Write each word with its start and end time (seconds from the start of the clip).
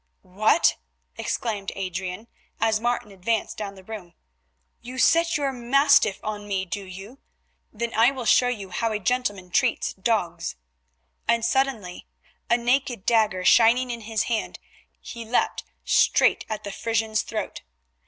"What!" 0.23 0.77
exclaimed 1.15 1.71
Adrian, 1.75 2.27
as 2.59 2.79
Martin 2.79 3.11
advanced 3.11 3.55
down 3.57 3.75
the 3.75 3.83
room, 3.83 4.15
"you 4.81 4.97
set 4.97 5.37
your 5.37 5.51
mastiff 5.51 6.19
on 6.23 6.47
me, 6.47 6.65
do 6.65 6.83
you? 6.83 7.19
Then 7.71 7.93
I 7.93 8.09
will 8.09 8.25
show 8.25 8.47
you 8.47 8.71
how 8.71 8.91
a 8.91 8.97
gentleman 8.97 9.51
treats 9.51 9.93
dogs," 9.93 10.55
and 11.27 11.45
suddenly, 11.45 12.07
a 12.49 12.57
naked 12.57 13.05
dagger 13.05 13.45
shining 13.45 13.91
in 13.91 14.01
his 14.01 14.23
hand, 14.23 14.57
he 15.01 15.23
leaped 15.23 15.65
straight 15.85 16.45
at 16.49 16.63
the 16.63 16.71
Frisian's 16.71 17.21
throat. 17.21 17.61